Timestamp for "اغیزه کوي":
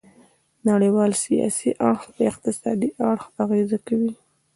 3.43-4.11